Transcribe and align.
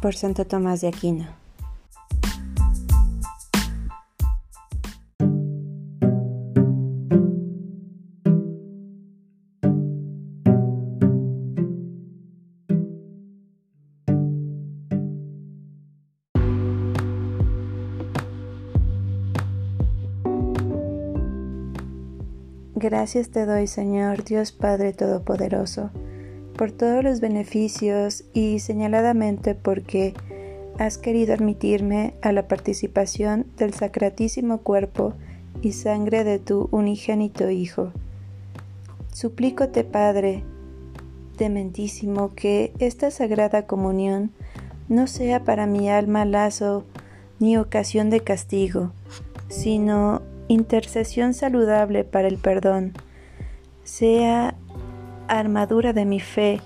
por 0.00 0.14
Santo 0.14 0.46
Tomás 0.46 0.80
de 0.80 0.88
Aquino. 0.88 1.28
Gracias 22.74 23.28
te 23.28 23.44
doy, 23.44 23.66
Señor, 23.66 24.24
Dios 24.24 24.52
Padre 24.52 24.94
Todopoderoso 24.94 25.90
por 26.60 26.72
todos 26.72 27.02
los 27.02 27.20
beneficios 27.20 28.22
y 28.34 28.58
señaladamente 28.58 29.54
porque 29.54 30.12
has 30.78 30.98
querido 30.98 31.32
admitirme 31.32 32.12
a 32.20 32.32
la 32.32 32.48
participación 32.48 33.46
del 33.56 33.72
sacratísimo 33.72 34.58
cuerpo 34.58 35.14
y 35.62 35.72
sangre 35.72 36.22
de 36.22 36.38
tu 36.38 36.68
unigénito 36.70 37.48
Hijo. 37.48 37.92
Suplícote, 39.10 39.84
Padre, 39.84 40.44
dementísimo, 41.38 42.34
que 42.34 42.74
esta 42.78 43.10
sagrada 43.10 43.66
comunión 43.66 44.30
no 44.90 45.06
sea 45.06 45.44
para 45.44 45.64
mi 45.64 45.88
alma 45.88 46.26
lazo 46.26 46.84
ni 47.38 47.56
ocasión 47.56 48.10
de 48.10 48.20
castigo, 48.20 48.92
sino 49.48 50.20
intercesión 50.48 51.32
saludable 51.32 52.04
para 52.04 52.28
el 52.28 52.36
perdón, 52.36 52.92
sea 53.82 54.56
armadura 55.30 55.92
de 55.92 56.04
mi 56.04 56.18
fe, 56.18 56.60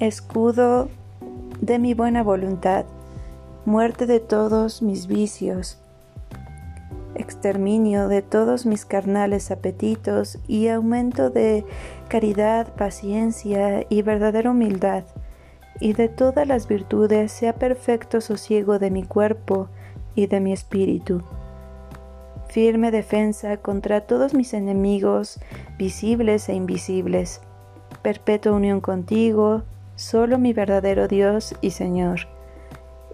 escudo 0.00 0.88
de 1.60 1.78
mi 1.78 1.94
buena 1.94 2.24
voluntad, 2.24 2.84
muerte 3.64 4.06
de 4.06 4.18
todos 4.18 4.82
mis 4.82 5.06
vicios, 5.06 5.78
exterminio 7.14 8.08
de 8.08 8.22
todos 8.22 8.66
mis 8.66 8.84
carnales 8.84 9.52
apetitos 9.52 10.38
y 10.48 10.66
aumento 10.66 11.30
de 11.30 11.64
caridad, 12.08 12.74
paciencia 12.74 13.86
y 13.88 14.02
verdadera 14.02 14.50
humildad, 14.50 15.04
y 15.78 15.92
de 15.92 16.08
todas 16.08 16.48
las 16.48 16.66
virtudes 16.66 17.30
sea 17.30 17.54
perfecto 17.54 18.20
sosiego 18.20 18.80
de 18.80 18.90
mi 18.90 19.04
cuerpo 19.04 19.68
y 20.16 20.26
de 20.26 20.40
mi 20.40 20.52
espíritu. 20.52 21.22
Firme 22.48 22.90
defensa 22.90 23.58
contra 23.58 24.00
todos 24.00 24.34
mis 24.34 24.54
enemigos, 24.54 25.38
visibles 25.78 26.48
e 26.48 26.54
invisibles 26.54 27.42
perpetua 28.06 28.52
unión 28.52 28.80
contigo, 28.80 29.64
solo 29.96 30.38
mi 30.38 30.52
verdadero 30.52 31.08
Dios 31.08 31.56
y 31.60 31.72
Señor, 31.72 32.28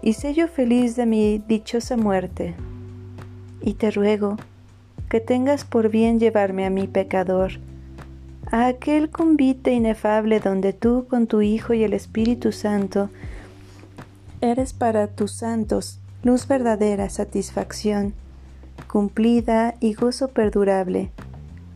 y 0.03 0.13
sé 0.13 0.35
yo 0.35 0.47
feliz 0.47 0.95
de 0.95 1.07
mi 1.07 1.39
dichosa 1.39 1.97
muerte. 1.97 2.53
Y 3.63 3.73
te 3.73 3.89
ruego 3.89 4.37
que 5.09 5.19
tengas 5.19 5.65
por 5.65 5.89
bien 5.89 6.19
llevarme 6.19 6.67
a 6.67 6.69
mi 6.69 6.85
pecador, 6.85 7.53
a 8.51 8.67
aquel 8.67 9.09
convite 9.09 9.71
inefable 9.71 10.39
donde 10.39 10.73
tú 10.73 11.07
con 11.09 11.25
tu 11.25 11.41
Hijo 11.41 11.73
y 11.73 11.83
el 11.83 11.93
Espíritu 11.93 12.51
Santo 12.51 13.09
eres 14.41 14.73
para 14.73 15.07
tus 15.07 15.31
santos 15.31 16.01
luz 16.21 16.47
verdadera, 16.47 17.09
satisfacción, 17.09 18.13
cumplida 18.91 19.73
y 19.79 19.95
gozo 19.95 20.27
perdurable, 20.27 21.09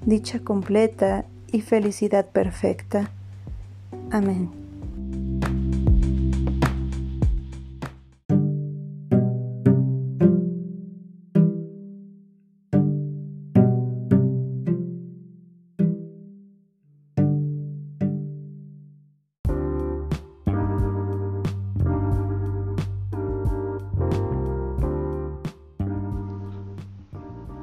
dicha 0.05 0.38
completa 0.38 1.25
y 1.52 1.62
felicidad 1.62 2.28
perfecta. 2.28 3.12
Amén. 4.12 4.52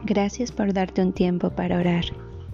Gracias 0.07 0.53
por 0.53 0.75
darte 0.75 1.01
un 1.01 1.15
tiempo 1.15 1.51
para 1.51 1.79
orar 1.79 2.05